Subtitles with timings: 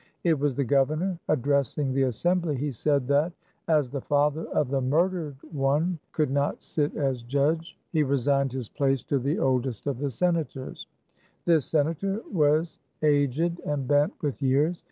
[0.23, 1.19] It was the governor.
[1.29, 3.33] Addressing the assembly, he said that,
[3.67, 8.67] as the father of the murdered one could not sit as judge, he resigned his
[8.67, 9.45] place to 146 THE CARAVAN.
[9.45, 10.09] the oldest of the
[10.49, 10.87] senators.
[11.45, 14.79] This senator was aged and bent with years.